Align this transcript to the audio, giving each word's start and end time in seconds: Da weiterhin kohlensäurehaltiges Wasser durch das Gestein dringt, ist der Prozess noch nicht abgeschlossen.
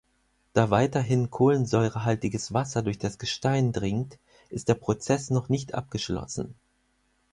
Da 0.53 0.71
weiterhin 0.71 1.29
kohlensäurehaltiges 1.29 2.55
Wasser 2.55 2.81
durch 2.81 2.97
das 2.97 3.19
Gestein 3.19 3.71
dringt, 3.71 4.17
ist 4.49 4.67
der 4.67 4.73
Prozess 4.73 5.29
noch 5.29 5.47
nicht 5.47 5.75
abgeschlossen. 5.75 6.55